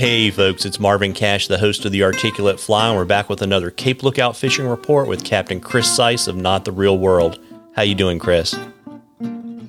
Hey 0.00 0.30
folks, 0.30 0.64
it's 0.64 0.80
Marvin 0.80 1.12
Cash, 1.12 1.48
the 1.48 1.58
host 1.58 1.84
of 1.84 1.92
the 1.92 2.04
Articulate 2.04 2.58
Fly, 2.58 2.88
and 2.88 2.96
we're 2.96 3.04
back 3.04 3.28
with 3.28 3.42
another 3.42 3.70
Cape 3.70 4.02
Lookout 4.02 4.34
fishing 4.34 4.66
report 4.66 5.08
with 5.08 5.24
Captain 5.24 5.60
Chris 5.60 5.86
Siess 5.94 6.26
of 6.26 6.36
Knot 6.36 6.64
the 6.64 6.72
Reel 6.72 6.96
World. 6.96 7.38
How 7.76 7.82
you 7.82 7.94
doing, 7.94 8.18
Chris? 8.18 8.52
Hey 8.54 8.68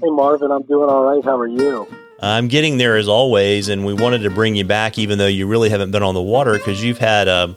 Marvin, 0.04 0.50
I'm 0.50 0.62
doing 0.62 0.90
all 0.90 1.04
right. 1.04 1.22
How 1.22 1.38
are 1.38 1.50
you? 1.50 1.86
I'm 2.22 2.48
getting 2.48 2.78
there 2.78 2.96
as 2.96 3.10
always, 3.10 3.68
and 3.68 3.86
we 3.86 3.94
wanted 3.94 4.20
to 4.20 4.30
bring 4.30 4.56
you 4.56 4.64
back, 4.64 4.98
even 4.98 5.18
though 5.18 5.28
you 5.28 5.48
really 5.48 5.68
haven't 5.68 5.92
been 5.92 6.02
on 6.02 6.14
the 6.14 6.22
water, 6.22 6.54
because 6.54 6.82
you've 6.82 7.00
had 7.00 7.28
a 7.28 7.54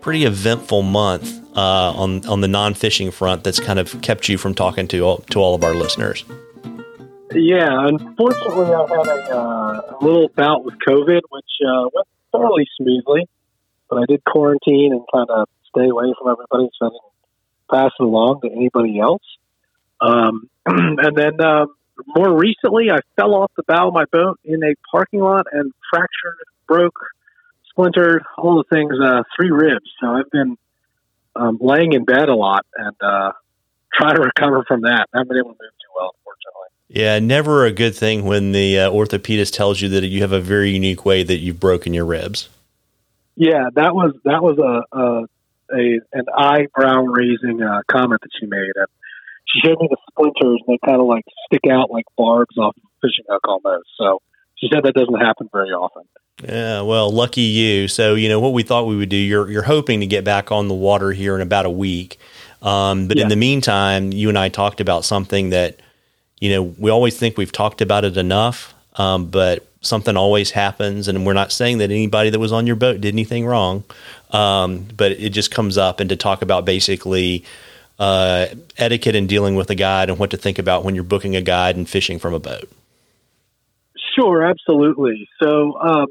pretty 0.00 0.24
eventful 0.24 0.82
month 0.82 1.36
uh, 1.56 1.92
on 1.94 2.24
on 2.26 2.42
the 2.42 2.48
non 2.48 2.74
fishing 2.74 3.10
front. 3.10 3.42
That's 3.42 3.58
kind 3.58 3.80
of 3.80 4.00
kept 4.02 4.28
you 4.28 4.38
from 4.38 4.54
talking 4.54 4.86
to 4.86 5.00
all, 5.00 5.16
to 5.30 5.40
all 5.40 5.56
of 5.56 5.64
our 5.64 5.74
listeners. 5.74 6.24
Yeah, 7.34 7.86
unfortunately, 7.86 8.66
I 8.66 8.86
had 8.88 9.06
a, 9.06 9.36
uh, 9.36 9.96
a 10.00 10.04
little 10.04 10.28
bout 10.36 10.64
with 10.64 10.74
COVID, 10.86 11.22
which 11.30 11.44
uh, 11.66 11.88
went 11.94 12.08
fairly 12.32 12.66
smoothly. 12.76 13.28
But 13.88 14.02
I 14.02 14.04
did 14.08 14.24
quarantine 14.24 14.92
and 14.92 15.02
kind 15.12 15.28
of 15.30 15.48
stay 15.68 15.88
away 15.88 16.14
from 16.18 16.30
everybody 16.30 16.70
so 16.78 16.86
I 16.86 16.88
didn't 16.88 17.12
pass 17.70 17.90
it 17.98 18.02
along 18.02 18.40
to 18.42 18.50
anybody 18.50 18.98
else. 19.00 19.22
Um, 20.00 20.48
and 20.66 21.16
then 21.16 21.40
uh, 21.40 21.66
more 22.06 22.36
recently, 22.36 22.90
I 22.90 22.98
fell 23.16 23.34
off 23.34 23.52
the 23.56 23.62
bow 23.66 23.88
of 23.88 23.94
my 23.94 24.04
boat 24.10 24.40
in 24.44 24.62
a 24.62 24.74
parking 24.90 25.20
lot 25.20 25.46
and 25.52 25.72
fractured, 25.90 26.38
broke, 26.66 26.98
splintered, 27.70 28.22
all 28.36 28.56
the 28.56 28.74
things, 28.74 28.94
uh, 29.02 29.22
three 29.36 29.50
ribs. 29.50 29.90
So 30.00 30.08
I've 30.08 30.30
been 30.30 30.56
um, 31.36 31.58
laying 31.60 31.92
in 31.92 32.04
bed 32.04 32.28
a 32.28 32.34
lot 32.34 32.66
and 32.76 32.96
uh, 33.00 33.32
trying 33.94 34.16
to 34.16 34.22
recover 34.36 34.64
from 34.66 34.82
that. 34.82 35.06
I 35.12 35.18
haven't 35.18 35.28
been 35.28 35.38
able 35.38 35.54
to 35.54 35.58
move 35.62 35.81
unfortunately. 36.46 36.68
Yeah, 36.88 37.18
never 37.18 37.64
a 37.64 37.72
good 37.72 37.94
thing 37.94 38.24
when 38.24 38.52
the 38.52 38.80
uh, 38.80 38.90
orthopedist 38.90 39.54
tells 39.54 39.80
you 39.80 39.88
that 39.90 40.04
you 40.04 40.20
have 40.22 40.32
a 40.32 40.40
very 40.40 40.70
unique 40.70 41.04
way 41.04 41.22
that 41.22 41.38
you've 41.38 41.60
broken 41.60 41.94
your 41.94 42.04
ribs. 42.04 42.48
Yeah, 43.34 43.68
that 43.74 43.94
was 43.94 44.14
that 44.24 44.42
was 44.42 44.58
a, 44.58 44.98
a, 44.98 45.24
a 45.74 46.00
an 46.12 46.26
eyebrow 46.36 47.02
raising 47.04 47.62
uh, 47.62 47.80
comment 47.90 48.20
that 48.20 48.28
she 48.38 48.46
made. 48.46 48.72
And 48.74 48.86
she 49.46 49.60
showed 49.66 49.78
me 49.80 49.88
the 49.90 49.96
splinters, 50.10 50.60
and 50.66 50.68
they 50.68 50.86
kind 50.86 51.00
of 51.00 51.06
like 51.06 51.24
stick 51.46 51.62
out 51.70 51.90
like 51.90 52.04
barbs 52.16 52.56
off 52.58 52.76
a 52.76 52.88
fishing 53.00 53.24
hook 53.28 53.42
almost. 53.48 53.88
So 53.98 54.20
she 54.56 54.68
said 54.72 54.84
that 54.84 54.94
doesn't 54.94 55.20
happen 55.20 55.48
very 55.50 55.70
often. 55.70 56.02
Yeah, 56.42 56.82
well, 56.82 57.10
lucky 57.10 57.42
you. 57.42 57.88
So 57.88 58.14
you 58.14 58.28
know 58.28 58.40
what 58.40 58.52
we 58.52 58.62
thought 58.62 58.86
we 58.86 58.96
would 58.96 59.08
do. 59.08 59.16
You're 59.16 59.50
you're 59.50 59.62
hoping 59.62 60.00
to 60.00 60.06
get 60.06 60.24
back 60.24 60.52
on 60.52 60.68
the 60.68 60.74
water 60.74 61.12
here 61.12 61.34
in 61.34 61.40
about 61.40 61.64
a 61.64 61.70
week, 61.70 62.18
um, 62.60 63.08
but 63.08 63.16
yeah. 63.16 63.24
in 63.24 63.28
the 63.28 63.36
meantime, 63.36 64.12
you 64.12 64.28
and 64.28 64.38
I 64.38 64.50
talked 64.50 64.80
about 64.80 65.04
something 65.04 65.50
that 65.50 65.80
you 66.42 66.50
know, 66.50 66.62
we 66.76 66.90
always 66.90 67.16
think 67.16 67.38
we've 67.38 67.52
talked 67.52 67.80
about 67.80 68.04
it 68.04 68.16
enough, 68.16 68.74
um, 68.96 69.26
but 69.26 69.64
something 69.80 70.16
always 70.16 70.50
happens. 70.50 71.06
And 71.06 71.24
we're 71.24 71.34
not 71.34 71.52
saying 71.52 71.78
that 71.78 71.92
anybody 71.92 72.30
that 72.30 72.40
was 72.40 72.50
on 72.50 72.66
your 72.66 72.74
boat 72.74 73.00
did 73.00 73.14
anything 73.14 73.46
wrong, 73.46 73.84
um, 74.32 74.88
but 74.96 75.12
it 75.12 75.30
just 75.30 75.52
comes 75.52 75.78
up 75.78 76.00
and 76.00 76.10
to 76.10 76.16
talk 76.16 76.42
about 76.42 76.64
basically 76.64 77.44
uh, 78.00 78.46
etiquette 78.76 79.14
in 79.14 79.28
dealing 79.28 79.54
with 79.54 79.70
a 79.70 79.76
guide 79.76 80.10
and 80.10 80.18
what 80.18 80.32
to 80.32 80.36
think 80.36 80.58
about 80.58 80.82
when 80.82 80.96
you're 80.96 81.04
booking 81.04 81.36
a 81.36 81.42
guide 81.42 81.76
and 81.76 81.88
fishing 81.88 82.18
from 82.18 82.34
a 82.34 82.40
boat. 82.40 82.68
Sure, 84.16 84.42
absolutely. 84.42 85.28
So, 85.40 85.78
um, 85.80 86.08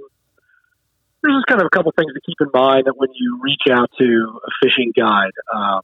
there's 1.21 1.35
just 1.35 1.47
kind 1.47 1.59
of 1.59 1.67
a 1.67 1.75
couple 1.75 1.91
things 1.91 2.13
to 2.13 2.21
keep 2.25 2.37
in 2.39 2.47
mind 2.53 2.85
that 2.85 2.93
when 2.95 3.09
you 3.15 3.37
reach 3.43 3.63
out 3.69 3.91
to 3.99 4.39
a 4.47 4.49
fishing 4.63 4.93
guide, 4.97 5.31
uh, 5.53 5.81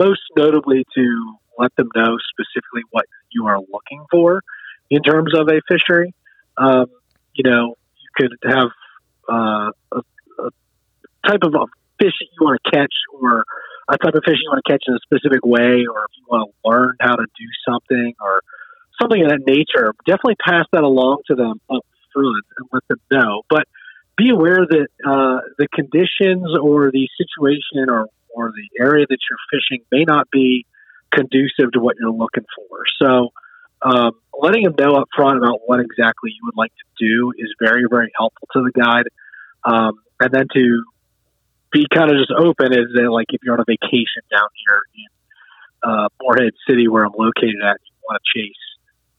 most 0.00 0.22
notably 0.34 0.86
to 0.94 1.36
let 1.58 1.74
them 1.76 1.88
know 1.94 2.16
specifically 2.30 2.82
what 2.90 3.06
you 3.30 3.46
are 3.46 3.58
looking 3.58 4.04
for 4.10 4.42
in 4.90 5.02
terms 5.02 5.32
of 5.34 5.48
a 5.48 5.60
fishery. 5.68 6.14
Um, 6.56 6.86
you 7.34 7.48
know, 7.48 7.76
you 7.96 8.08
could 8.16 8.32
have 8.44 8.68
uh, 9.28 9.70
a, 9.92 10.02
a, 10.38 10.50
type 11.26 11.40
of 11.42 11.52
fish 12.00 12.12
that 12.20 12.28
you 12.32 12.40
want 12.40 12.60
to 12.64 12.70
catch 12.70 12.94
or 13.20 13.44
a 13.88 13.98
type 13.98 14.14
of 14.14 14.22
fish 14.24 14.36
you 14.42 14.50
want 14.50 14.62
to 14.64 14.72
catch 14.72 14.84
in 14.86 14.94
a 14.94 14.98
specific 15.00 15.44
way 15.44 15.86
or 15.86 16.06
if 16.06 16.12
you 16.16 16.24
want 16.28 16.50
to 16.50 16.68
learn 16.68 16.94
how 17.00 17.16
to 17.16 17.26
do 17.38 17.46
something 17.68 18.14
or 18.20 18.42
something 19.00 19.22
of 19.22 19.30
that 19.30 19.42
nature, 19.46 19.92
definitely 20.06 20.36
pass 20.36 20.64
that 20.72 20.82
along 20.82 21.22
to 21.26 21.34
them 21.34 21.60
up 21.68 21.84
front 22.12 22.44
and 22.58 22.68
let 22.72 22.82
them 22.88 23.00
know. 23.10 23.42
But 23.48 23.64
be 24.16 24.30
aware 24.30 24.66
that 24.68 24.88
uh, 25.06 25.40
the 25.58 25.68
conditions 25.72 26.56
or 26.60 26.90
the 26.90 27.08
situation 27.18 27.90
or, 27.90 28.08
or 28.34 28.52
the 28.52 28.82
area 28.82 29.04
that 29.08 29.18
you're 29.28 29.60
fishing 29.60 29.84
may 29.92 30.04
not 30.04 30.30
be 30.30 30.64
conducive 31.16 31.72
to 31.72 31.80
what 31.80 31.96
you're 31.98 32.12
looking 32.12 32.44
for. 32.54 32.84
So, 33.02 33.32
um, 33.82 34.12
letting 34.38 34.64
them 34.64 34.74
know 34.78 34.96
up 34.96 35.08
front 35.14 35.38
about 35.38 35.60
what 35.64 35.80
exactly 35.80 36.30
you 36.30 36.42
would 36.44 36.56
like 36.56 36.72
to 36.72 37.04
do 37.04 37.32
is 37.38 37.48
very, 37.60 37.84
very 37.88 38.10
helpful 38.16 38.48
to 38.52 38.62
the 38.62 38.72
guide. 38.72 39.08
Um, 39.64 39.94
and 40.20 40.30
then 40.32 40.46
to 40.54 40.84
be 41.72 41.86
kind 41.92 42.10
of 42.10 42.16
just 42.16 42.32
open 42.32 42.72
is 42.72 42.92
that, 42.94 43.10
like, 43.10 43.26
if 43.30 43.40
you're 43.42 43.54
on 43.54 43.60
a 43.60 43.68
vacation 43.68 44.22
down 44.30 44.48
here 44.66 44.80
in 44.94 45.90
uh, 45.90 46.08
Morehead 46.20 46.52
City, 46.68 46.88
where 46.88 47.04
I'm 47.04 47.16
located 47.16 47.60
at, 47.62 47.76
you 47.84 47.92
want 48.08 48.20
to 48.22 48.38
chase 48.38 48.62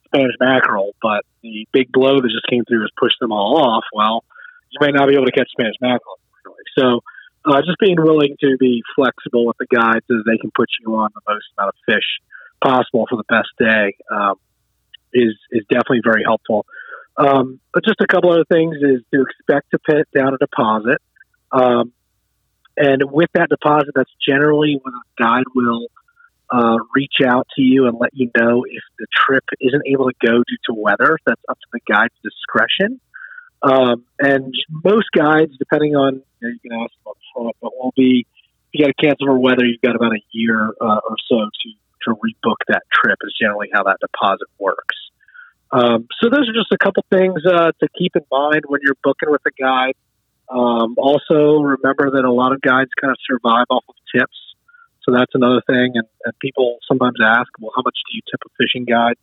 Spanish 0.05 0.35
mackerel, 0.39 0.93
but 1.01 1.23
the 1.43 1.67
big 1.71 1.91
blow 1.91 2.21
that 2.21 2.29
just 2.29 2.47
came 2.49 2.63
through 2.65 2.81
has 2.81 2.91
pushed 2.99 3.19
them 3.19 3.31
all 3.31 3.57
off. 3.61 3.83
Well, 3.93 4.23
you 4.71 4.79
may 4.81 4.91
not 4.91 5.07
be 5.07 5.15
able 5.15 5.25
to 5.25 5.31
catch 5.31 5.49
Spanish 5.51 5.75
mackerel. 5.81 6.19
So, 6.77 7.01
uh, 7.47 7.61
just 7.61 7.79
being 7.79 7.95
willing 7.97 8.35
to 8.41 8.57
be 8.59 8.83
flexible 8.95 9.45
with 9.45 9.57
the 9.57 9.67
guides 9.73 10.05
so 10.07 10.15
they 10.25 10.37
can 10.37 10.51
put 10.55 10.67
you 10.81 10.95
on 10.95 11.09
the 11.15 11.21
most 11.27 11.45
amount 11.57 11.69
of 11.69 11.93
fish 11.93 12.03
possible 12.61 13.05
for 13.09 13.17
the 13.17 13.23
best 13.29 13.49
day 13.57 13.95
um, 14.11 14.35
is 15.13 15.35
is 15.51 15.63
definitely 15.69 16.01
very 16.03 16.23
helpful. 16.23 16.65
Um, 17.15 17.59
but 17.73 17.83
just 17.83 18.01
a 18.01 18.07
couple 18.07 18.31
other 18.31 18.45
things 18.51 18.75
is 18.75 19.01
to 19.13 19.21
expect 19.23 19.71
to 19.71 19.79
put 19.79 20.07
down 20.11 20.33
a 20.33 20.37
deposit, 20.37 21.01
um, 21.51 21.93
and 22.75 23.03
with 23.11 23.29
that 23.33 23.49
deposit, 23.49 23.89
that's 23.95 24.11
generally 24.27 24.79
when 24.83 24.93
a 24.93 25.23
guide 25.23 25.45
will 25.55 25.87
uh, 26.51 26.77
reach 26.93 27.15
out 27.25 27.47
to 27.55 27.61
you 27.61 27.87
and 27.87 27.97
let 27.99 28.11
you 28.13 28.29
know 28.37 28.65
if 28.69 28.83
the 28.99 29.07
trip 29.15 29.43
isn't 29.59 29.83
able 29.87 30.09
to 30.09 30.15
go 30.25 30.37
due 30.37 30.57
to 30.65 30.73
weather. 30.73 31.17
That's 31.25 31.41
up 31.49 31.57
to 31.59 31.67
the 31.73 31.79
guide's 31.91 32.13
discretion. 32.23 32.99
Um, 33.61 34.05
and 34.19 34.53
most 34.85 35.07
guides, 35.15 35.57
depending 35.57 35.95
on 35.95 36.21
you, 36.41 36.49
you 36.49 36.59
can 36.59 36.79
ask 36.79 36.91
them 36.91 37.09
up 37.09 37.17
front, 37.33 37.55
but 37.61 37.71
will 37.75 37.86
be 37.97 38.25
if 38.73 38.79
you 38.79 38.85
got 38.85 38.93
to 38.95 39.01
cancel 39.01 39.27
for 39.27 39.39
weather, 39.39 39.65
you've 39.65 39.81
got 39.81 39.95
about 39.95 40.13
a 40.13 40.23
year 40.31 40.69
uh, 40.79 40.99
or 41.09 41.15
so 41.27 41.37
to 41.37 41.69
to 42.03 42.15
rebook 42.15 42.57
that 42.67 42.83
trip. 42.93 43.17
Is 43.23 43.33
generally 43.39 43.69
how 43.73 43.83
that 43.83 43.97
deposit 43.99 44.47
works. 44.59 44.95
Um, 45.71 46.07
so 46.21 46.29
those 46.29 46.47
are 46.47 46.53
just 46.53 46.71
a 46.71 46.77
couple 46.77 47.03
things 47.09 47.43
uh, 47.45 47.71
to 47.79 47.87
keep 47.97 48.15
in 48.15 48.23
mind 48.31 48.61
when 48.67 48.79
you're 48.83 48.95
booking 49.03 49.29
with 49.29 49.41
a 49.45 49.51
guide. 49.61 49.95
Um, 50.49 50.95
also, 50.97 51.59
remember 51.59 52.11
that 52.11 52.23
a 52.23 52.31
lot 52.31 52.53
of 52.53 52.61
guides 52.61 52.89
kind 53.01 53.11
of 53.11 53.17
survive 53.27 53.65
off 53.69 53.83
of 53.89 53.95
tips. 54.15 54.37
So 55.03 55.11
that's 55.13 55.31
another 55.35 55.61
thing. 55.67 55.91
And, 55.95 56.07
and 56.23 56.39
people 56.39 56.77
sometimes 56.87 57.17
ask, 57.23 57.47
well, 57.59 57.71
how 57.75 57.81
much 57.83 57.97
do 58.09 58.15
you 58.15 58.21
tip 58.31 58.39
a 58.45 58.49
fishing 58.57 58.85
guide? 58.85 59.15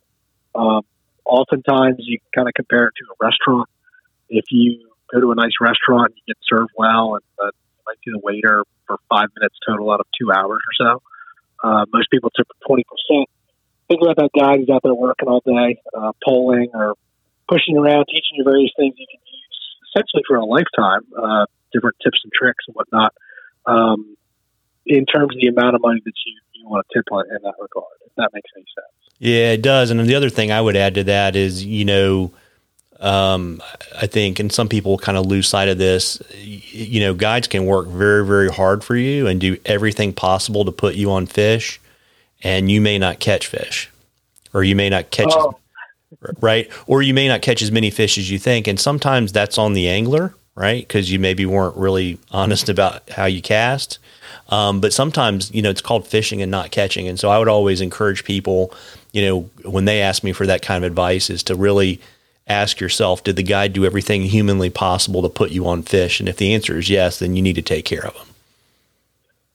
Um, 0.53 0.81
oftentimes, 1.25 1.97
you 1.99 2.19
kind 2.35 2.47
of 2.47 2.53
compare 2.53 2.85
it 2.87 2.93
to 2.97 3.05
a 3.09 3.25
restaurant 3.25 3.69
if 4.29 4.45
you 4.51 4.87
go 5.11 5.19
to 5.19 5.31
a 5.31 5.35
nice 5.35 5.57
restaurant 5.61 6.11
and 6.11 6.15
you 6.15 6.33
get 6.33 6.37
served 6.47 6.71
well 6.77 7.15
and 7.15 7.23
uh, 7.41 7.51
might 7.85 7.97
see 8.03 8.11
the 8.11 8.19
waiter 8.19 8.63
for 8.87 8.97
five 9.09 9.29
minutes 9.37 9.55
total 9.67 9.91
out 9.91 9.99
of 9.99 10.07
two 10.19 10.31
hours 10.31 10.59
or 10.59 10.73
so, 10.77 11.01
uh, 11.63 11.85
most 11.93 12.09
people 12.11 12.29
tip 12.35 12.47
20%. 12.69 12.83
Think 13.87 14.01
about 14.01 14.17
that 14.17 14.29
guy 14.37 14.57
who's 14.57 14.69
out 14.69 14.81
there 14.83 14.93
working 14.93 15.27
all 15.27 15.41
day, 15.45 15.81
uh, 15.93 16.11
poling 16.23 16.69
or 16.73 16.95
pushing 17.47 17.77
around, 17.77 18.05
teaching 18.07 18.37
you 18.37 18.43
various 18.43 18.71
things 18.77 18.95
you 18.97 19.05
can 19.09 19.19
use 19.21 19.59
essentially 19.89 20.23
for 20.27 20.37
a 20.37 20.45
lifetime, 20.45 21.01
uh, 21.17 21.45
different 21.71 21.95
tips 22.03 22.19
and 22.23 22.33
tricks 22.33 22.65
and 22.67 22.75
whatnot, 22.75 23.13
um, 23.65 24.17
in 24.85 25.05
terms 25.05 25.33
of 25.35 25.39
the 25.39 25.47
amount 25.47 25.75
of 25.75 25.81
money 25.81 26.01
that 26.03 26.13
you, 26.25 26.33
you 26.53 26.67
want 26.67 26.85
to 26.87 26.99
tip 26.99 27.05
on 27.11 27.25
in 27.29 27.37
that 27.43 27.55
regard, 27.59 27.93
if 28.05 28.11
that 28.17 28.29
makes 28.33 28.49
any 28.55 28.65
sense. 28.75 28.95
Yeah, 29.19 29.53
it 29.53 29.61
does. 29.61 29.91
And 29.91 29.99
the 29.99 30.15
other 30.15 30.29
thing 30.29 30.51
I 30.51 30.61
would 30.61 30.75
add 30.75 30.95
to 30.95 31.03
that 31.05 31.35
is, 31.35 31.63
you 31.65 31.85
know, 31.85 32.31
um, 33.05 33.61
I 34.01 34.07
think, 34.07 34.39
and 34.39 34.51
some 34.51 34.67
people 34.67 34.97
kind 34.97 35.15
of 35.15 35.27
lose 35.27 35.47
sight 35.47 35.69
of 35.69 35.77
this. 35.77 36.21
You 36.33 36.99
know, 36.99 37.13
guides 37.13 37.47
can 37.47 37.67
work 37.67 37.87
very, 37.87 38.25
very 38.25 38.49
hard 38.49 38.83
for 38.83 38.95
you 38.95 39.27
and 39.27 39.39
do 39.39 39.57
everything 39.63 40.11
possible 40.11 40.65
to 40.65 40.71
put 40.71 40.95
you 40.95 41.11
on 41.11 41.27
fish, 41.27 41.79
and 42.43 42.71
you 42.71 42.81
may 42.81 42.97
not 42.97 43.19
catch 43.19 43.45
fish, 43.45 43.91
or 44.53 44.63
you 44.63 44.75
may 44.75 44.89
not 44.89 45.11
catch, 45.11 45.31
oh. 45.31 45.55
right? 46.41 46.67
Or 46.87 47.03
you 47.03 47.13
may 47.13 47.27
not 47.27 47.43
catch 47.43 47.61
as 47.61 47.71
many 47.71 47.91
fish 47.91 48.17
as 48.17 48.31
you 48.31 48.39
think, 48.39 48.67
and 48.67 48.79
sometimes 48.79 49.31
that's 49.31 49.59
on 49.59 49.73
the 49.73 49.87
angler, 49.87 50.33
right? 50.55 50.85
Because 50.85 51.11
you 51.11 51.19
maybe 51.19 51.45
weren't 51.45 51.77
really 51.77 52.17
honest 52.31 52.69
about 52.69 53.07
how 53.11 53.25
you 53.25 53.41
cast. 53.43 53.99
Um, 54.49 54.81
but 54.81 54.93
sometimes, 54.93 55.53
you 55.53 55.61
know, 55.61 55.69
it's 55.69 55.81
called 55.81 56.07
fishing 56.07 56.41
and 56.41 56.49
not 56.49 56.71
catching, 56.71 57.07
and 57.07 57.19
so 57.19 57.29
I 57.29 57.37
would 57.37 57.49
always 57.49 57.81
encourage 57.81 58.23
people, 58.23 58.73
you 59.13 59.21
know, 59.21 59.41
when 59.69 59.85
they 59.85 60.01
ask 60.01 60.23
me 60.23 60.33
for 60.33 60.47
that 60.47 60.63
kind 60.63 60.83
of 60.83 60.87
advice, 60.89 61.29
is 61.29 61.43
to 61.43 61.55
really 61.55 62.01
ask 62.47 62.79
yourself, 62.79 63.23
did 63.23 63.35
the 63.35 63.43
guide 63.43 63.73
do 63.73 63.85
everything 63.85 64.23
humanly 64.23 64.69
possible 64.69 65.21
to 65.21 65.29
put 65.29 65.51
you 65.51 65.67
on 65.67 65.81
fish? 65.81 66.19
And 66.19 66.29
if 66.29 66.37
the 66.37 66.53
answer 66.53 66.77
is 66.77 66.89
yes, 66.89 67.19
then 67.19 67.35
you 67.35 67.41
need 67.41 67.55
to 67.55 67.61
take 67.61 67.85
care 67.85 68.05
of 68.05 68.13
them. 68.13 68.27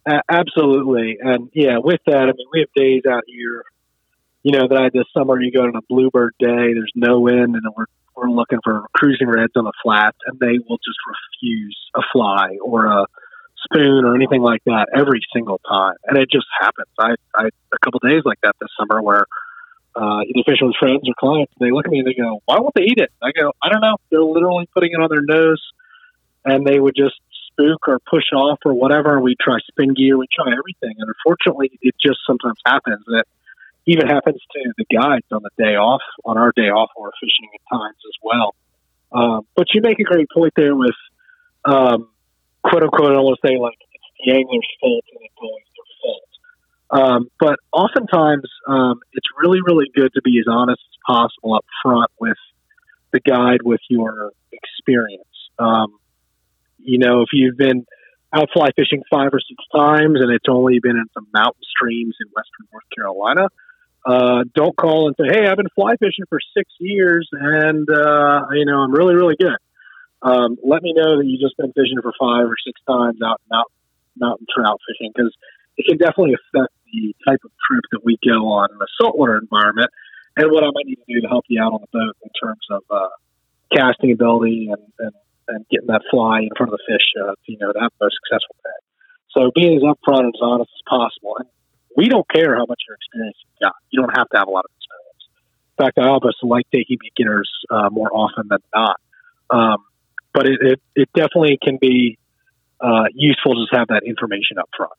Uh, 0.07 0.21
absolutely. 0.29 1.19
And 1.21 1.51
yeah, 1.53 1.79
with 1.79 2.01
that, 2.07 2.23
I 2.23 2.27
mean, 2.27 2.47
we 2.53 2.61
have 2.61 2.73
days 2.75 3.03
out 3.09 3.23
here, 3.27 3.65
you 4.43 4.53
know, 4.53 4.67
that 4.69 4.77
I 4.77 4.89
this 4.93 5.05
summer 5.17 5.41
you 5.41 5.53
go 5.53 5.63
on 5.63 5.77
a 5.77 5.83
bluebird 5.89 6.35
day, 6.39 6.75
there's 6.75 6.93
no 6.95 7.21
wind, 7.21 7.55
and 7.55 7.63
we're, 7.77 7.85
we're 8.17 8.31
looking 8.31 8.59
for 8.65 8.87
cruising 8.95 9.29
reds 9.29 9.53
on 9.57 9.65
the 9.65 9.73
flats, 9.83 10.17
and 10.27 10.39
they 10.41 10.59
will 10.69 10.79
just 10.79 10.99
refuse 11.07 11.79
a 11.95 12.03
fly 12.13 12.57
or 12.65 12.87
a 12.87 13.07
spoon 13.65 14.05
or 14.05 14.15
anything 14.15 14.41
like 14.41 14.65
that 14.65 14.87
every 14.97 15.21
single 15.35 15.61
time, 15.69 15.95
and 16.05 16.17
it 16.17 16.31
just 16.31 16.47
happens. 16.59 16.89
I, 16.99 17.15
I 17.37 17.45
a 17.45 17.79
couple 17.85 18.01
days 18.01 18.23
like 18.25 18.39
that 18.43 18.57
this 18.61 18.71
summer 18.79 19.03
where 19.03 19.27
uh, 19.97 20.21
either 20.27 20.45
fishing 20.47 20.69
with 20.69 20.77
friends 20.79 21.03
or 21.09 21.15
clients, 21.19 21.53
they 21.61 21.71
look 21.71 21.87
at 21.87 21.93
me 21.93 22.01
and 22.01 22.09
they 22.09 22.15
go, 22.15 22.41
"Why 22.45 22.59
won't 22.59 22.75
they 22.75 22.85
eat 22.85 22.99
it?" 22.99 23.11
I 23.23 23.33
go, 23.33 23.53
"I 23.63 23.69
don't 23.69 23.81
know. 23.81 23.97
They're 24.11 24.23
literally 24.23 24.69
putting 24.75 24.93
it 24.93 25.01
on 25.01 25.09
their 25.11 25.23
nose, 25.23 25.63
and 26.45 26.67
they 26.67 26.79
would 26.79 26.95
just 26.97 27.17
spook 27.53 27.89
or 27.89 27.99
push 28.09 28.33
off 28.35 28.59
or 28.65 28.75
whatever. 28.75 29.21
We 29.21 29.37
try 29.41 29.59
spin 29.67 29.95
gear, 29.95 30.17
we 30.17 30.27
try 30.33 30.53
everything, 30.53 30.97
and 30.99 31.09
unfortunately, 31.09 31.79
it 31.83 31.95
just 32.05 32.21
sometimes 32.27 32.59
happens 32.67 33.05
that." 33.07 33.25
Even 33.87 34.07
happens 34.07 34.37
to 34.53 34.73
the 34.77 34.85
guides 34.95 35.25
on 35.33 35.43
the 35.43 35.51
day 35.57 35.75
off, 35.75 36.03
on 36.25 36.37
our 36.37 36.53
day 36.55 36.69
off, 36.69 36.91
or 36.95 37.11
fishing 37.19 37.49
at 37.55 37.77
times 37.77 37.97
as 38.07 38.13
well. 38.23 38.55
Um, 39.11 39.47
but 39.57 39.69
you 39.75 39.81
make 39.81 39.99
a 39.99 40.05
great 40.05 40.29
point 40.33 40.53
there 40.55 40.77
with 40.77 40.95
um, 41.65 42.09
quote 42.63 42.83
unquote, 42.83 43.13
I 43.13 43.17
almost 43.17 43.41
say 43.45 43.57
like 43.59 43.79
it's 43.93 44.05
the 44.25 44.33
angler's 44.33 44.67
fault 44.81 45.05
and 45.13 45.25
it's 45.25 45.35
always. 45.41 45.65
Um, 46.91 47.29
but 47.39 47.57
oftentimes, 47.73 48.49
um, 48.67 49.01
it's 49.13 49.27
really, 49.41 49.61
really 49.65 49.87
good 49.95 50.13
to 50.15 50.23
be 50.23 50.39
as 50.39 50.47
honest 50.51 50.81
as 50.81 50.99
possible 51.07 51.55
up 51.55 51.65
front 51.83 52.11
with 52.21 52.37
the 53.13 53.21
guide 53.21 53.61
with 53.63 53.81
your 53.89 54.33
experience. 54.53 55.25
Um, 55.59 55.99
you 56.79 56.99
know, 56.99 57.23
if 57.23 57.29
you've 57.33 57.57
been 57.57 57.87
out 58.33 58.49
fly 58.53 58.71
fishing 58.77 59.03
five 59.11 59.31
or 59.33 59.41
six 59.41 59.63
times 59.75 60.19
and 60.21 60.33
it's 60.33 60.47
only 60.49 60.79
been 60.81 60.97
in 60.97 61.07
some 61.15 61.27
mountain 61.33 61.63
streams 61.63 62.17
in 62.21 62.27
western 62.35 62.67
North 62.73 62.85
Carolina, 62.95 63.49
uh, 64.07 64.45
don't 64.55 64.77
call 64.77 65.09
and 65.09 65.17
say, 65.21 65.27
"Hey, 65.29 65.47
I've 65.47 65.59
been 65.59 65.69
fly 65.75 65.93
fishing 66.01 66.25
for 66.29 66.41
six 66.57 66.71
years 66.81 67.29
and 67.33 67.89
uh, 67.89 68.47
you 68.53 68.65
know 68.65 68.79
I'm 68.79 68.93
really, 68.93 69.15
really 69.15 69.37
good." 69.39 69.59
um, 70.23 70.57
let 70.63 70.83
me 70.83 70.93
know 70.93 71.19
that 71.19 71.27
you've 71.27 71.41
just 71.41 71.57
been 71.57 71.73
fishing 71.73 72.01
for 72.03 72.13
five 72.21 72.45
or 72.45 72.57
six 72.65 72.81
times 72.87 73.19
out 73.25 73.41
out 73.53 73.73
mountain 74.17 74.47
trout 74.53 74.79
fishing 74.87 75.13
because 75.15 75.33
it 75.77 75.87
can 75.89 75.97
definitely 75.97 76.35
affect 76.37 76.73
the 76.93 77.15
type 77.27 77.41
of 77.45 77.51
trip 77.69 77.85
that 77.93 78.05
we 78.05 78.19
go 78.25 78.53
on 78.53 78.69
in 78.71 78.77
a 78.77 78.91
saltwater 79.01 79.39
environment 79.39 79.91
and 80.37 80.51
what 80.51 80.65
I 80.65 80.71
might 80.73 80.87
need 80.87 80.99
to 81.03 81.09
do 81.09 81.21
to 81.21 81.29
help 81.29 81.45
you 81.49 81.63
out 81.63 81.73
on 81.73 81.81
the 81.81 81.91
boat 81.93 82.17
in 82.23 82.31
terms 82.41 82.65
of 82.71 82.83
uh, 82.91 83.09
casting 83.75 84.13
ability 84.13 84.71
and, 84.71 84.83
and, 84.99 85.15
and 85.49 85.67
getting 85.71 85.89
that 85.89 86.03
fly 86.11 86.41
in 86.41 86.51
front 86.57 86.73
of 86.73 86.79
the 86.79 86.85
fish, 86.87 87.07
uh, 87.21 87.35
you 87.47 87.59
know, 87.59 87.73
to 87.73 87.79
have 87.81 87.91
the 87.99 88.07
most 88.07 88.17
successful 88.23 88.57
day. 88.63 88.79
So 89.37 89.51
being 89.55 89.77
as 89.77 89.83
upfront 89.83 90.31
and 90.31 90.35
as 90.35 90.43
honest 90.43 90.71
as 90.71 90.85
possible. 90.89 91.37
And 91.39 91.49
we 91.97 92.09
don't 92.09 92.29
care 92.31 92.57
how 92.57 92.67
much 92.67 92.83
your 92.87 92.97
experience 92.97 93.37
you've 93.43 93.61
got. 93.63 93.75
You 93.91 94.01
don't 94.01 94.17
have 94.17 94.29
to 94.31 94.39
have 94.39 94.49
a 94.49 94.51
lot 94.51 94.65
of 94.65 94.71
experience. 94.79 95.23
In 95.79 95.85
fact, 95.85 95.99
I 95.99 96.09
almost 96.09 96.39
like 96.43 96.67
taking 96.73 96.99
beginners 97.01 97.51
uh, 97.71 97.91
more 97.91 98.11
often 98.13 98.47
than 98.49 98.63
not. 98.75 98.97
Um, 99.51 99.79
but 100.33 100.47
it, 100.47 100.59
it, 100.63 100.81
it 100.95 101.09
definitely 101.15 101.59
can 101.63 101.79
be 101.81 102.19
uh, 102.81 103.11
useful 103.15 103.55
to 103.55 103.63
just 103.63 103.75
have 103.75 103.89
that 103.89 104.03
information 104.07 104.59
up 104.59 104.71
front. 104.77 104.93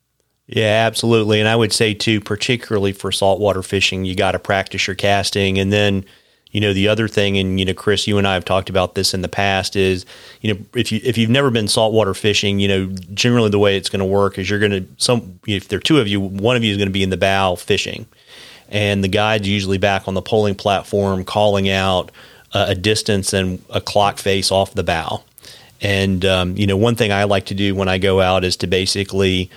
Yeah, 0.48 0.86
absolutely. 0.86 1.40
And 1.40 1.48
I 1.48 1.56
would 1.56 1.72
say 1.72 1.94
too, 1.94 2.20
particularly 2.20 2.92
for 2.92 3.12
saltwater 3.12 3.64
fishing, 3.64 4.06
you 4.06 4.16
got 4.16 4.34
to 4.34 4.40
practice 4.40 4.86
your 4.86 4.96
casting. 4.96 5.58
And 5.58 5.72
then, 5.72 6.04
you 6.52 6.60
know, 6.60 6.74
the 6.74 6.90
other 6.90 7.08
thing, 7.08 7.38
and 7.38 7.58
you 7.58 7.66
know, 7.66 7.74
Chris, 7.74 8.06
you 8.06 8.18
and 8.18 8.28
I 8.28 8.34
have 8.34 8.44
talked 8.44 8.70
about 8.70 8.96
this 8.96 9.14
in 9.14 9.22
the 9.22 9.30
past, 9.30 9.78
is 9.78 10.06
you 10.42 10.54
know, 10.54 10.60
if 10.74 10.92
you 10.92 11.00
if 11.04 11.18
you've 11.18 11.30
never 11.30 11.50
been 11.52 11.70
saltwater 11.70 12.14
fishing, 12.14 12.60
you 12.60 12.68
know, 12.68 12.88
generally 13.14 13.50
the 13.50 13.60
way 13.60 13.78
it's 13.78 13.88
going 13.88 14.02
to 14.02 14.06
work 14.06 14.38
is 14.38 14.50
you're 14.50 14.60
going 14.60 14.72
to 14.72 14.86
some 14.98 15.40
if 15.48 15.70
there 15.70 15.78
are 15.78 15.82
two 15.82 16.00
of 16.00 16.08
you, 16.10 16.20
one 16.20 16.58
of 16.58 16.64
you 16.64 16.72
is 16.72 16.78
going 16.78 16.90
to 16.90 16.94
be 16.94 17.04
in 17.04 17.10
the 17.10 17.18
bow 17.18 17.56
fishing, 17.56 18.06
and 18.68 19.02
the 19.04 19.08
guide's 19.08 19.48
usually 19.48 19.78
back 19.78 20.08
on 20.10 20.14
the 20.14 20.22
poling 20.22 20.56
platform 20.56 21.24
calling 21.24 21.70
out 21.70 22.12
a 22.54 22.76
distance 22.76 23.32
and 23.32 23.64
a 23.70 23.80
clock 23.80 24.18
face 24.18 24.52
off 24.52 24.74
the 24.74 24.84
bow. 24.84 25.24
And 25.80 26.26
um, 26.26 26.58
you 26.58 26.68
know, 26.68 26.76
one 26.76 26.98
thing 26.98 27.14
I 27.14 27.24
like 27.24 27.46
to 27.46 27.54
do 27.54 27.74
when 27.76 27.88
I 27.88 27.98
go 27.98 28.20
out 28.20 28.44
is 28.44 28.58
to 28.58 28.68
basically, 28.68 29.50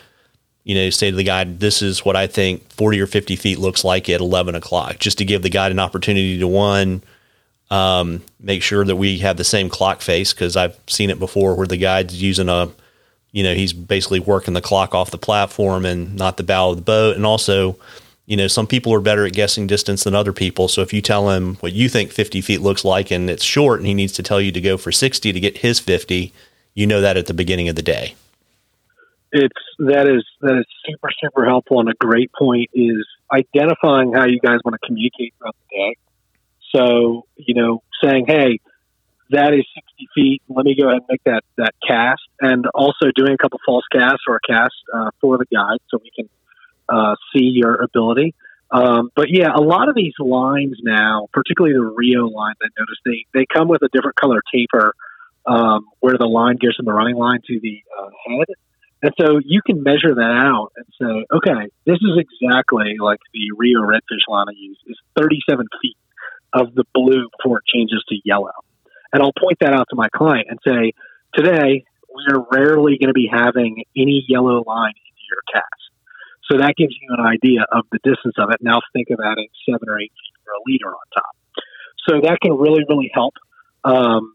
you 0.65 0.75
know, 0.75 0.91
say 0.91 1.11
to 1.11 1.17
the 1.17 1.23
guide, 1.23 1.61
"This 1.61 1.83
is 1.83 2.05
what 2.05 2.17
I 2.17 2.27
think 2.27 2.71
forty 2.73 3.01
or 3.01 3.07
fifty 3.07 3.37
feet 3.37 3.59
looks 3.59 3.85
like 3.85 4.09
at 4.09 4.21
eleven 4.21 4.55
o'clock," 4.55 4.99
just 4.99 5.19
to 5.19 5.25
give 5.25 5.43
the 5.43 5.51
guide 5.51 5.73
an 5.73 5.79
opportunity 5.79 6.39
to 6.39 6.49
one, 6.49 7.03
um, 7.71 8.23
make 8.41 8.63
sure 8.63 8.85
that 8.85 8.97
we 8.97 9.19
have 9.19 9.37
the 9.37 9.45
same 9.45 9.69
clock 9.69 10.01
face 10.01 10.33
because 10.33 10.57
I've 10.57 10.79
seen 10.87 11.11
it 11.11 11.19
before 11.19 11.55
where 11.55 11.67
the 11.67 11.77
guide's 11.77 12.21
using 12.21 12.49
a, 12.49 12.71
you 13.33 13.43
know, 13.43 13.55
he's 13.55 13.73
basically 13.73 14.21
working 14.21 14.55
the 14.55 14.61
clock 14.61 14.95
off 14.95 15.11
the 15.11 15.19
platform 15.19 15.85
and 15.85 16.17
not 16.17 16.37
the 16.37 16.43
bow 16.43 16.71
of 16.71 16.77
the 16.77 16.83
boat, 16.83 17.17
and 17.17 17.27
also 17.27 17.77
you 18.27 18.37
know, 18.37 18.49
some 18.49 18.67
people 18.67 18.93
are 18.95 19.01
better 19.01 19.27
at 19.27 19.33
guessing 19.33 19.67
distance 19.67 20.05
than 20.05 20.15
other 20.15 20.33
people. 20.33 20.69
So 20.69 20.81
if 20.81 20.93
you 20.93 21.03
tell 21.03 21.31
him 21.31 21.57
what 21.57 21.73
you 21.73 21.89
think 21.89 22.11
50 22.11 22.41
feet 22.41 22.63
looks 22.63 22.85
like 22.85 23.11
and 23.11 23.29
it's 23.29 23.45
short 23.45 23.81
and 23.81 23.87
he 23.87 23.95
needs 23.95 24.15
to 24.15 24.23
tell 24.23 24.41
you 24.41 24.51
to 24.53 24.61
go 24.61 24.77
for 24.77 24.91
60 24.91 25.33
to 25.33 25.41
get 25.41 25.59
his 25.59 25.79
50, 25.79 26.33
you 26.73 26.87
know 26.87 27.01
that 27.01 27.17
at 27.17 27.27
the 27.27 27.35
beginning 27.35 27.69
of 27.69 27.77
the 27.77 27.83
day. 27.83 28.15
It's 29.37 29.53
that 29.81 30.07
is 30.07 30.25
that 30.43 30.59
is 30.59 30.65
super 30.87 31.09
super 31.21 31.45
helpful 31.45 31.81
and 31.81 31.89
a 31.89 31.95
great 31.99 32.31
point 32.39 32.71
is 32.73 33.05
identifying 33.33 34.13
how 34.13 34.27
you 34.27 34.39
guys 34.39 34.59
want 34.65 34.81
to 34.81 34.87
communicate 34.87 35.35
throughout 35.37 35.57
the 35.69 35.77
day. 35.77 35.97
So 36.73 37.27
you 37.35 37.55
know, 37.55 37.83
saying, 38.01 38.27
"Hey, 38.29 38.61
that 39.31 39.53
is 39.53 39.65
60 39.75 40.09
feet. 40.15 40.43
Let 40.49 40.65
me 40.65 40.77
go 40.81 40.87
ahead 40.87 40.99
and 40.99 41.07
make 41.11 41.25
that 41.25 41.43
that 41.57 41.75
cast," 41.85 42.23
and 42.41 42.65
also 42.75 43.11
doing 43.13 43.33
a 43.33 43.37
couple 43.37 43.59
false 43.67 43.83
casts 43.91 44.23
or 44.29 44.37
a 44.37 44.41
cast 44.49 44.75
uh, 44.95 45.11
for 45.21 45.37
the 45.37 45.47
guide 45.53 45.79
so 45.91 45.99
we 46.01 46.13
can 46.15 46.29
uh, 46.89 47.17
see 47.35 47.47
your 47.47 47.83
ability. 47.83 48.37
Um, 48.71 49.11
but 49.17 49.27
yeah, 49.31 49.51
a 49.53 49.61
lot 49.61 49.89
of 49.89 49.97
these 49.97 50.15
lines 50.21 50.77
now, 50.81 51.27
particularly 51.33 51.75
the 51.75 51.93
Rio 51.97 52.27
lines, 52.27 52.57
I 52.63 52.69
noticed 52.79 53.01
they, 53.05 53.27
they 53.35 53.47
come 53.53 53.67
with 53.67 53.83
a 53.83 53.89
different 53.93 54.17
color 54.17 54.43
taper 54.53 54.95
um, 55.45 55.87
where 56.01 56.17
the 56.19 56.27
line 56.27 56.57
gives 56.57 56.77
from 56.77 56.87
the 56.87 56.93
running 56.93 57.17
line 57.17 57.41
to 57.47 57.61
the 57.61 57.83
uh, 57.99 58.11
head. 58.27 58.47
And 59.05 59.13
so 59.21 59.39
you 59.45 59.61
can 59.61 59.83
measure 59.83 60.15
that 60.17 60.33
out 60.33 60.73
and 60.77 60.87
say, 60.97 61.27
okay, 61.37 61.69
this 61.85 62.01
is 62.01 62.17
exactly 62.17 62.97
like 62.99 63.21
the 63.35 63.53
Rio 63.55 63.81
redfish 63.81 64.25
line 64.29 64.47
I 64.49 64.57
use 64.57 64.81
is 64.87 64.97
37 65.21 65.67
feet 65.83 65.99
of 66.55 66.75
the 66.75 66.85
blue 66.95 67.29
before 67.37 67.59
it 67.59 67.65
changes 67.69 68.03
to 68.09 68.17
yellow. 68.25 68.57
And 69.13 69.23
I'll 69.23 69.37
point 69.39 69.59
that 69.61 69.75
out 69.75 69.89
to 69.91 69.97
my 69.97 70.09
client 70.09 70.47
and 70.49 70.59
say, 70.67 70.95
today 71.35 71.85
we 72.09 72.33
are 72.33 72.47
rarely 72.51 72.97
going 72.97 73.13
to 73.13 73.13
be 73.13 73.29
having 73.31 73.85
any 73.95 74.25
yellow 74.27 74.65
line 74.67 74.97
into 74.97 75.25
your 75.29 75.45
cast. 75.53 75.85
So 76.51 76.57
that 76.65 76.73
gives 76.75 76.97
you 76.97 77.13
an 77.13 77.27
idea 77.27 77.61
of 77.71 77.85
the 77.93 77.99
distance 78.03 78.37
of 78.39 78.49
it. 78.53 78.57
Now 78.63 78.81
think 78.95 79.09
of 79.11 79.19
adding 79.21 79.49
seven 79.69 79.87
or 79.87 80.01
eight 80.01 80.13
feet 80.17 80.35
for 80.49 80.53
a 80.57 80.65
leader 80.65 80.89
on 80.89 81.05
top. 81.13 81.37
So 82.09 82.21
that 82.25 82.39
can 82.41 82.57
really, 82.57 82.85
really 82.89 83.11
help. 83.13 83.35
Um, 83.85 84.33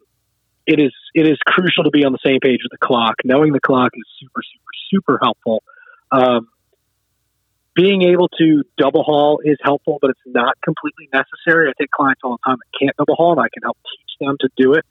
it 0.69 0.80
is 0.80 0.94
it 1.16 1.28
is 1.28 1.38
crucial 1.47 1.83
to 1.83 1.90
be 1.90 2.06
on 2.06 2.11
the 2.11 2.19
same 2.23 2.40
page 2.40 2.59
with 2.61 2.71
the 2.71 2.85
clock. 2.85 3.16
Knowing 3.26 3.54
the 3.54 3.59
clock 3.59 3.92
is 3.95 4.06
super, 4.19 4.42
super, 4.44 4.71
super 4.92 5.19
helpful. 5.21 5.64
Um, 6.11 6.47
being 7.76 8.04
able 8.04 8.28
to 8.38 8.64
double 8.78 9.04
haul 9.04 9.40
is 9.44 9.57
helpful, 9.64 9.97
but 9.99 10.11
it's 10.11 10.19
not 10.28 10.54
completely 10.64 11.09
necessary. 11.11 11.69
I 11.69 11.73
take 11.80 11.90
clients 11.90 12.21
all 12.23 12.38
the 12.38 12.44
time 12.45 12.57
that 12.57 12.80
can't 12.80 12.95
double 12.97 13.16
haul, 13.16 13.31
and 13.31 13.42
I 13.42 13.49
can 13.52 13.64
help 13.64 13.78
teach 13.83 14.14
them 14.19 14.35
to 14.42 14.49
do 14.57 14.73
it. 14.73 14.85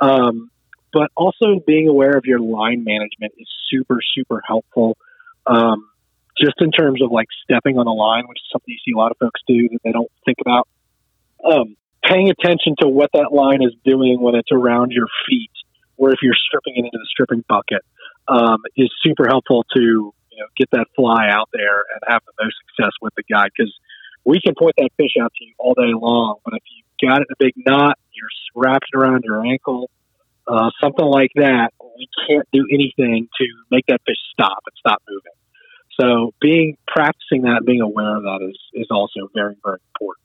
Um, 0.00 0.50
but 0.92 1.10
also 1.16 1.60
being 1.64 1.86
aware 1.86 2.16
of 2.16 2.24
your 2.24 2.40
line 2.40 2.82
management 2.82 3.34
is 3.38 3.46
super, 3.70 4.00
super 4.14 4.42
helpful. 4.44 4.96
Um, 5.46 5.88
just 6.42 6.60
in 6.60 6.72
terms 6.72 7.02
of 7.02 7.12
like 7.12 7.28
stepping 7.44 7.78
on 7.78 7.86
a 7.86 7.92
line, 7.92 8.24
which 8.26 8.38
is 8.38 8.48
something 8.50 8.72
you 8.72 8.78
see 8.84 8.94
a 8.96 8.98
lot 8.98 9.12
of 9.12 9.18
folks 9.18 9.40
do 9.46 9.68
that 9.68 9.78
they 9.84 9.92
don't 9.92 10.10
think 10.24 10.38
about. 10.40 10.66
Um, 11.44 11.76
paying 12.04 12.30
attention 12.30 12.74
to 12.80 12.88
what 12.88 13.10
that 13.14 13.32
line 13.32 13.62
is 13.62 13.72
doing 13.84 14.20
when 14.20 14.34
it's 14.34 14.50
around 14.52 14.92
your 14.92 15.06
feet, 15.28 15.50
or 15.96 16.10
if 16.10 16.18
you're 16.22 16.34
stripping 16.34 16.74
it 16.76 16.84
into 16.86 16.98
the 16.98 17.06
stripping 17.10 17.44
bucket, 17.48 17.84
um, 18.28 18.62
is 18.76 18.90
super 19.02 19.26
helpful 19.28 19.64
to 19.76 19.80
you 19.80 20.38
know 20.38 20.46
get 20.56 20.70
that 20.72 20.86
fly 20.96 21.28
out 21.28 21.48
there 21.52 21.84
and 21.92 22.00
have 22.08 22.22
the 22.26 22.44
most 22.44 22.56
success 22.68 22.92
with 23.02 23.14
the 23.16 23.22
guide 23.30 23.50
because 23.56 23.72
we 24.24 24.40
can 24.40 24.54
point 24.58 24.74
that 24.78 24.90
fish 24.96 25.14
out 25.20 25.32
to 25.38 25.44
you 25.44 25.54
all 25.58 25.74
day 25.74 25.92
long, 25.94 26.36
but 26.44 26.54
if 26.54 26.62
you 26.70 27.08
got 27.08 27.20
it 27.20 27.26
in 27.28 27.32
a 27.32 27.44
big 27.44 27.54
knot, 27.66 27.98
you're 28.12 28.28
wrapped 28.54 28.90
around 28.94 29.24
your 29.24 29.44
ankle, 29.44 29.90
uh, 30.46 30.70
something 30.82 31.04
like 31.04 31.30
that, 31.36 31.72
we 31.96 32.08
can't 32.28 32.48
do 32.52 32.66
anything 32.72 33.28
to 33.38 33.46
make 33.70 33.86
that 33.86 34.00
fish 34.06 34.16
stop 34.32 34.58
and 34.66 34.74
stop 34.78 35.02
moving. 35.08 35.32
So 36.00 36.32
being 36.40 36.76
practicing 36.86 37.42
that, 37.42 37.62
being 37.66 37.82
aware 37.82 38.16
of 38.16 38.22
that 38.22 38.40
is 38.48 38.58
is 38.72 38.86
also 38.90 39.28
very 39.34 39.56
very 39.62 39.78
important. 39.94 40.24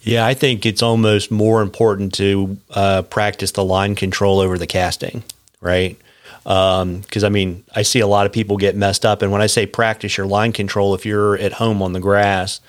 Yeah, 0.00 0.26
I 0.26 0.34
think 0.34 0.66
it's 0.66 0.82
almost 0.82 1.30
more 1.30 1.62
important 1.62 2.14
to 2.14 2.58
uh, 2.70 3.02
practice 3.02 3.52
the 3.52 3.64
line 3.64 3.94
control 3.94 4.40
over 4.40 4.58
the 4.58 4.66
casting, 4.66 5.22
right? 5.60 5.96
Because 6.42 6.82
um, 7.22 7.24
I 7.24 7.28
mean, 7.28 7.62
I 7.74 7.82
see 7.82 8.00
a 8.00 8.06
lot 8.06 8.26
of 8.26 8.32
people 8.32 8.56
get 8.56 8.74
messed 8.74 9.06
up, 9.06 9.22
and 9.22 9.30
when 9.30 9.40
I 9.40 9.46
say 9.46 9.64
practice 9.64 10.16
your 10.16 10.26
line 10.26 10.52
control, 10.52 10.94
if 10.94 11.06
you're 11.06 11.36
at 11.38 11.52
home 11.54 11.82
on 11.82 11.92
the 11.92 12.00
grass, 12.00 12.60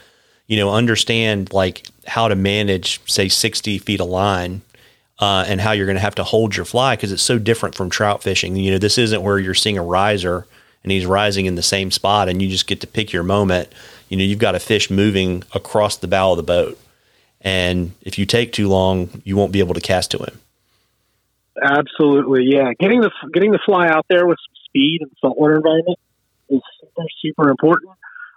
you 0.46 0.58
know, 0.58 0.72
understand 0.72 1.52
like 1.52 1.88
how 2.06 2.28
to 2.28 2.36
manage, 2.36 3.02
say, 3.12 3.30
sixty 3.30 3.80
feet 3.80 4.00
of 4.00 4.10
line. 4.10 4.62
Uh, 5.20 5.46
and 5.48 5.62
how 5.62 5.72
you're 5.72 5.86
going 5.86 5.96
to 5.96 6.02
have 6.02 6.16
to 6.16 6.24
hold 6.24 6.56
your 6.56 6.66
fly 6.66 6.96
because 6.96 7.12
it's 7.12 7.22
so 7.22 7.38
different 7.38 7.76
from 7.76 7.90
trout 7.90 8.22
fishing. 8.24 8.58
You 8.58 8.72
know, 8.72 8.78
this 8.78 8.98
isn't 8.98 9.22
where 9.22 9.40
you're 9.40 9.54
seeing 9.54 9.78
a 9.78 9.84
riser 9.84 10.46
and 10.84 10.92
he's 10.92 11.06
rising 11.06 11.46
in 11.46 11.56
the 11.56 11.62
same 11.62 11.92
spot 11.92 12.28
and 12.28 12.42
you 12.42 12.50
just 12.50 12.68
get 12.68 12.82
to 12.82 12.88
pick 12.88 13.14
your 13.14 13.24
moment. 13.24 13.70
You 14.10 14.18
know, 14.18 14.24
you've 14.24 14.40
got 14.40 14.56
a 14.56 14.60
fish 14.60 14.90
moving 14.90 15.44
across 15.54 15.96
the 15.96 16.08
bow 16.08 16.32
of 16.32 16.38
the 16.38 16.44
boat. 16.44 16.78
And 17.44 17.92
if 18.02 18.18
you 18.18 18.26
take 18.26 18.54
too 18.54 18.70
long, 18.70 19.22
you 19.24 19.36
won't 19.36 19.52
be 19.52 19.60
able 19.60 19.74
to 19.74 19.82
cast 19.82 20.12
to 20.12 20.18
him. 20.20 20.40
Absolutely, 21.62 22.46
yeah. 22.50 22.72
Getting 22.80 23.02
the 23.02 23.12
getting 23.34 23.52
the 23.52 23.60
fly 23.66 23.88
out 23.88 24.06
there 24.10 24.26
with 24.26 24.38
some 24.40 24.56
speed 24.66 25.02
in 25.02 25.10
the 25.10 25.16
saltwater 25.22 25.58
environment 25.58 26.00
is 26.50 26.62
super 26.80 27.08
super 27.22 27.50
important. 27.50 27.92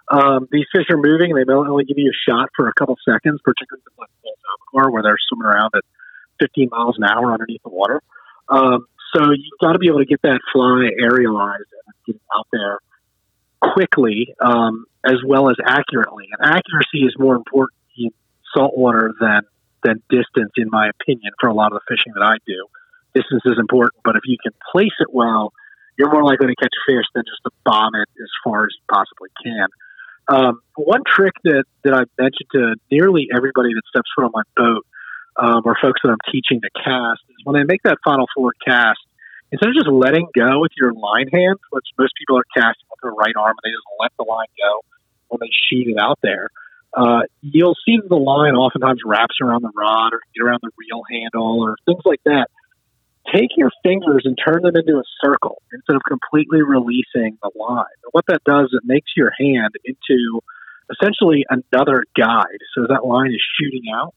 Um, 0.09 0.47
these 0.51 0.65
fish 0.73 0.85
are 0.91 0.97
moving; 0.97 1.33
they 1.33 1.51
only 1.51 1.85
give 1.85 1.97
you 1.97 2.11
a 2.11 2.29
shot 2.29 2.49
for 2.55 2.67
a 2.67 2.73
couple 2.73 2.95
seconds, 3.03 3.39
particularly 3.43 3.83
like 3.97 4.09
albacore, 4.23 4.91
where 4.91 5.03
they're 5.03 5.17
swimming 5.29 5.47
around 5.47 5.71
at 5.75 5.83
15 6.39 6.69
miles 6.71 6.95
an 6.97 7.05
hour 7.05 7.33
underneath 7.33 7.63
the 7.63 7.69
water. 7.69 8.01
Um, 8.49 8.85
so 9.15 9.31
you've 9.31 9.59
got 9.61 9.73
to 9.73 9.79
be 9.79 9.87
able 9.87 9.99
to 9.99 10.05
get 10.05 10.21
that 10.21 10.39
fly 10.53 10.89
aerialized 11.01 11.71
and 11.85 11.95
get 12.05 12.21
out 12.35 12.47
there 12.51 12.79
quickly, 13.61 14.35
um, 14.39 14.85
as 15.03 15.17
well 15.25 15.49
as 15.49 15.57
accurately. 15.65 16.25
And 16.37 16.55
accuracy 16.55 17.05
is 17.05 17.15
more 17.17 17.35
important 17.35 17.77
in 17.97 18.11
saltwater 18.55 19.13
than 19.19 19.41
than 19.83 20.01
distance, 20.09 20.51
in 20.57 20.69
my 20.69 20.89
opinion, 20.89 21.31
for 21.39 21.47
a 21.47 21.53
lot 21.53 21.71
of 21.71 21.79
the 21.79 21.85
fishing 21.87 22.13
that 22.15 22.23
I 22.23 22.37
do. 22.45 22.65
Distance 23.13 23.43
is 23.45 23.57
important, 23.59 24.01
but 24.03 24.15
if 24.15 24.23
you 24.25 24.37
can 24.41 24.51
place 24.71 24.95
it 24.99 25.13
well, 25.13 25.53
you're 25.97 26.11
more 26.11 26.23
likely 26.23 26.47
to 26.47 26.55
catch 26.55 26.73
fish 26.85 27.05
than 27.13 27.23
just 27.25 27.41
to 27.45 27.51
bomb 27.65 27.95
it 27.95 28.09
as 28.21 28.29
far 28.43 28.65
as 28.65 28.69
you 28.73 28.83
possibly 28.89 29.29
can. 29.43 29.67
Um, 30.29 30.59
one 30.75 31.01
trick 31.07 31.33
that, 31.43 31.63
that 31.83 31.93
I've 31.93 32.11
mentioned 32.19 32.49
to 32.51 32.75
nearly 32.91 33.29
everybody 33.35 33.73
that 33.73 33.81
steps 33.89 34.09
foot 34.15 34.25
on 34.25 34.31
my 34.33 34.43
boat, 34.55 34.85
um, 35.37 35.61
or 35.65 35.77
folks 35.81 36.01
that 36.03 36.09
I'm 36.09 36.25
teaching 36.31 36.61
to 36.61 36.69
cast, 36.83 37.21
is 37.29 37.37
when 37.45 37.55
they 37.55 37.63
make 37.63 37.81
that 37.83 37.97
final 38.03 38.27
forward 38.35 38.55
cast, 38.65 38.99
instead 39.51 39.69
of 39.69 39.75
just 39.75 39.87
letting 39.87 40.27
go 40.35 40.59
with 40.59 40.71
your 40.75 40.93
line 40.93 41.29
hand, 41.31 41.57
which 41.71 41.85
most 41.97 42.13
people 42.19 42.37
are 42.37 42.49
casting 42.53 42.85
with 42.91 42.99
their 43.01 43.13
right 43.13 43.35
arm 43.37 43.55
and 43.55 43.63
they 43.63 43.73
just 43.73 43.87
let 44.01 44.11
the 44.17 44.25
line 44.25 44.51
go 44.59 44.83
when 45.29 45.39
they 45.41 45.51
shoot 45.69 45.87
it 45.87 45.97
out 45.99 46.19
there, 46.21 46.49
uh, 46.97 47.21
you'll 47.41 47.77
see 47.85 47.99
the 48.09 48.15
line 48.15 48.55
oftentimes 48.55 49.01
wraps 49.05 49.35
around 49.39 49.61
the 49.61 49.71
rod 49.77 50.13
or 50.13 50.19
get 50.33 50.43
around 50.43 50.59
the 50.63 50.71
reel 50.77 51.03
handle 51.11 51.61
or 51.61 51.75
things 51.85 52.01
like 52.05 52.21
that. 52.25 52.47
Take 53.31 53.51
your 53.55 53.69
fingers 53.83 54.23
and 54.25 54.35
turn 54.35 54.63
them 54.63 54.75
into 54.75 54.97
a 54.97 55.03
circle 55.23 55.61
instead 55.71 55.95
of 55.95 56.01
completely 56.07 56.63
releasing 56.63 57.37
the 57.43 57.51
line. 57.55 57.93
And 58.03 58.09
what 58.13 58.25
that 58.29 58.41
does, 58.45 58.73
is 58.73 58.79
it 58.81 58.83
makes 58.85 59.11
your 59.15 59.31
hand 59.37 59.75
into 59.85 60.41
essentially 60.89 61.45
another 61.49 62.03
guide. 62.17 62.63
So 62.73 62.87
that 62.89 63.05
line 63.05 63.31
is 63.31 63.43
shooting 63.59 63.83
out, 63.93 64.15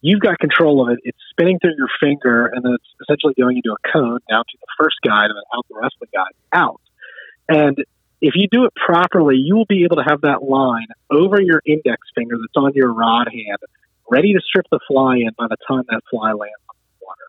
you've 0.00 0.20
got 0.20 0.38
control 0.38 0.88
of 0.88 0.94
it. 0.94 1.00
It's 1.02 1.18
spinning 1.30 1.58
through 1.58 1.74
your 1.76 1.90
finger, 2.00 2.46
and 2.46 2.64
then 2.64 2.72
it's 2.74 2.88
essentially 3.02 3.34
going 3.38 3.56
into 3.58 3.72
a 3.76 3.92
cone 3.92 4.20
down 4.30 4.44
to 4.48 4.56
the 4.58 4.66
first 4.78 4.96
guide 5.04 5.26
and 5.26 5.36
then 5.36 5.48
out 5.54 5.66
the 5.68 5.76
rest 5.76 5.96
of 6.00 6.08
the 6.08 6.16
guide 6.16 6.34
out. 6.52 6.80
And 7.48 7.76
if 8.24 8.32
you 8.34 8.48
do 8.50 8.64
it 8.64 8.72
properly, 8.74 9.36
you 9.36 9.54
will 9.54 9.66
be 9.66 9.84
able 9.84 9.96
to 9.96 10.02
have 10.08 10.22
that 10.22 10.42
line 10.42 10.86
over 11.10 11.42
your 11.42 11.60
index 11.66 12.08
finger 12.14 12.36
that's 12.40 12.56
on 12.56 12.72
your 12.74 12.90
rod 12.90 13.28
hand, 13.30 13.58
ready 14.10 14.32
to 14.32 14.40
strip 14.40 14.64
the 14.70 14.80
fly 14.88 15.16
in 15.16 15.28
by 15.36 15.46
the 15.46 15.58
time 15.68 15.84
that 15.90 16.00
fly 16.10 16.32
lands 16.32 16.64
on 16.70 16.76
the 16.80 17.04
water. 17.04 17.28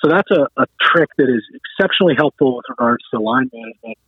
So 0.00 0.08
that's 0.08 0.30
a, 0.30 0.62
a 0.62 0.66
trick 0.80 1.10
that 1.18 1.28
is 1.28 1.42
exceptionally 1.52 2.14
helpful 2.16 2.58
with 2.58 2.66
regards 2.68 3.02
to 3.12 3.18
line 3.18 3.50
management. 3.52 3.98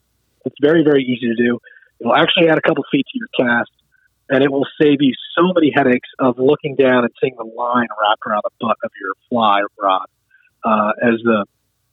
It's 0.45 0.55
very, 0.63 0.85
very 0.85 1.03
easy 1.03 1.27
to 1.27 1.35
do. 1.35 1.59
It'll 1.99 2.15
actually 2.15 2.49
add 2.49 2.59
a 2.59 2.63
couple 2.63 2.85
feet 2.93 3.05
to 3.13 3.19
your 3.19 3.29
cast 3.37 3.73
and 4.31 4.45
it 4.45 4.53
will 4.53 4.67
save 4.81 5.03
you 5.03 5.15
so 5.37 5.53
many 5.53 5.73
headaches 5.75 6.09
of 6.21 6.39
looking 6.39 6.77
down 6.77 7.03
and 7.03 7.13
seeing 7.21 7.35
the 7.37 7.45
line 7.45 7.89
wrapped 8.01 8.23
around 8.25 8.43
the 8.45 8.51
butt 8.61 8.77
of 8.85 8.93
your 9.01 9.15
fly 9.29 9.63
rod 9.77 10.07
uh, 10.63 10.93
as 11.03 11.19
the 11.25 11.47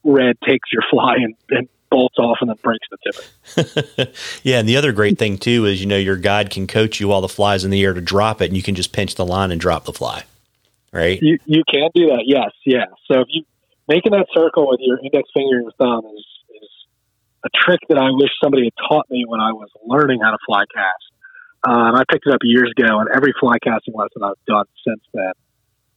red 0.10 0.38
takes 0.46 0.70
your 0.72 0.84
fly 0.90 1.16
and, 1.16 1.36
and 1.50 1.70
bolts 1.90 2.18
off 2.18 2.38
and 2.42 2.50
then 2.50 2.58
breaks 2.62 2.88
the 2.90 2.98
tippet. 3.04 4.16
yeah, 4.44 4.60
and 4.60 4.70
the 4.70 4.78
other 4.78 4.92
great 4.92 5.18
thing 5.18 5.38
too 5.38 5.66
is 5.66 5.82
you 5.82 5.88
know 5.88 5.98
your 5.98 6.18
guide 6.18 6.50
can 6.50 6.68
coach 6.68 7.00
you 7.00 7.08
while 7.08 7.22
the 7.22 7.30
fly's 7.30 7.66
in 7.66 7.72
the 7.72 7.84
air 7.84 7.94
to 7.94 8.02
drop 8.02 8.42
it, 8.42 8.46
and 8.46 8.58
you 8.58 8.64
can 8.64 8.76
just 8.76 8.92
pinch 8.92 9.16
the 9.16 9.26
line 9.26 9.52
and 9.52 9.60
drop 9.60 9.86
the 9.86 9.94
fly. 9.94 10.24
Right? 10.92 11.22
You 11.22 11.38
you 11.46 11.64
can 11.72 11.90
do 11.94 12.08
that. 12.08 12.24
Yes, 12.26 12.52
yeah. 12.66 12.86
So 13.12 13.22
if 13.22 13.28
you 13.30 13.44
making 13.88 14.12
that 14.12 14.28
circle 14.34 14.68
with 14.68 14.80
your 14.82 15.00
index 15.00 15.30
finger 15.34 15.58
and 15.58 15.64
your 15.64 15.74
thumb 15.78 16.06
is 16.06 16.26
is 16.62 16.70
a 17.46 17.50
trick 17.54 17.80
that 17.90 17.98
I 17.98 18.10
wish 18.12 18.32
somebody 18.42 18.66
had 18.66 18.88
taught 18.88 19.10
me 19.10 19.26
when 19.28 19.40
I 19.40 19.52
was 19.52 19.70
learning 19.86 20.20
how 20.22 20.32
to 20.32 20.38
fly 20.46 20.64
cast. 20.74 21.06
Uh, 21.68 21.92
and 21.92 21.98
I 21.98 22.04
picked 22.10 22.26
it 22.26 22.34
up 22.34 22.40
years 22.42 22.72
ago, 22.72 23.00
and 23.00 23.10
every 23.14 23.34
fly 23.38 23.60
casting 23.62 23.94
lesson 23.94 24.24
I've 24.24 24.40
done 24.48 24.64
since 24.88 25.04
then, 25.14 25.34